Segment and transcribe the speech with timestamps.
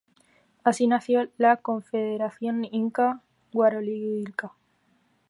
[0.63, 4.51] Así nació la Confederación Inca–Yarowilca.